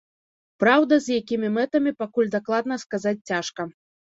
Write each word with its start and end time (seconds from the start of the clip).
Праўда, 0.61 0.93
з 1.07 1.17
якімі 1.19 1.51
мэтамі, 1.57 1.93
пакуль 2.01 2.33
дакладна 2.37 2.79
сказаць 2.87 3.15
цяжка. 3.33 3.69